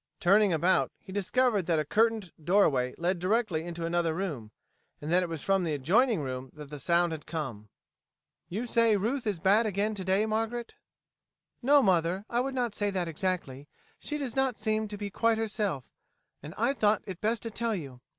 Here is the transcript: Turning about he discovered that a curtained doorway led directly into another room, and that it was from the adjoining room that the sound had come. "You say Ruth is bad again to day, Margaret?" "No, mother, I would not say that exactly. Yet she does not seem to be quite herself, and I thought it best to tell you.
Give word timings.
Turning 0.19 0.51
about 0.51 0.91
he 0.99 1.11
discovered 1.11 1.67
that 1.67 1.77
a 1.77 1.85
curtained 1.85 2.31
doorway 2.43 2.95
led 2.97 3.19
directly 3.19 3.63
into 3.63 3.85
another 3.85 4.15
room, 4.15 4.49
and 4.99 5.11
that 5.11 5.21
it 5.21 5.29
was 5.29 5.43
from 5.43 5.63
the 5.63 5.75
adjoining 5.75 6.21
room 6.21 6.49
that 6.55 6.71
the 6.71 6.79
sound 6.79 7.11
had 7.11 7.27
come. 7.27 7.69
"You 8.49 8.65
say 8.65 8.97
Ruth 8.97 9.27
is 9.27 9.37
bad 9.37 9.67
again 9.67 9.93
to 9.93 10.03
day, 10.03 10.25
Margaret?" 10.25 10.73
"No, 11.61 11.83
mother, 11.83 12.25
I 12.31 12.39
would 12.39 12.55
not 12.55 12.73
say 12.73 12.89
that 12.89 13.07
exactly. 13.07 13.59
Yet 13.59 13.67
she 13.99 14.17
does 14.17 14.35
not 14.35 14.57
seem 14.57 14.87
to 14.87 14.97
be 14.97 15.11
quite 15.11 15.37
herself, 15.37 15.83
and 16.41 16.55
I 16.57 16.73
thought 16.73 17.03
it 17.05 17.21
best 17.21 17.43
to 17.43 17.51
tell 17.51 17.75
you. 17.75 18.01